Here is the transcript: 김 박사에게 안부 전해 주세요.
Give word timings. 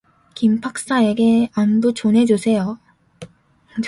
김 0.33 0.59
박사에게 0.59 1.51
안부 1.53 1.93
전해 1.93 2.25
주세요. 2.25 2.79